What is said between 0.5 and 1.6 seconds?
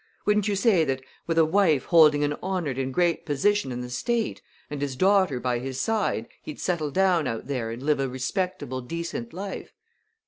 say that, with a